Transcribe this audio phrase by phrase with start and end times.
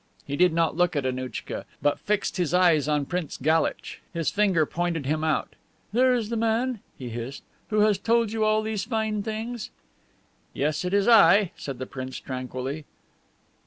[0.25, 4.01] He did not look at Annouchka, but fixed his eyes on Prince Galitch.
[4.11, 5.49] His finger pointed him out:
[5.93, 9.69] "There is the man," he hissed, "who has told you all these fine things."
[10.55, 12.85] "Yes, it is I," said the Prince, tranquilly.